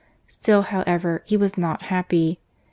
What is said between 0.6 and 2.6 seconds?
however, he was not happy.